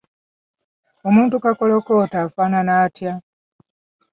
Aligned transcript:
Omuntu 1.07 1.35
Kakolokooto 1.43 2.15
afaanana 2.25 2.73
atya? 2.83 3.13